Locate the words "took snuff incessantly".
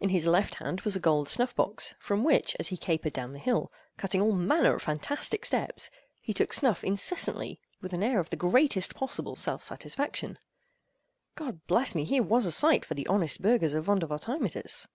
6.32-7.60